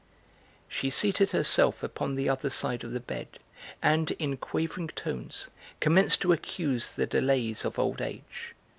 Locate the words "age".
8.01-8.55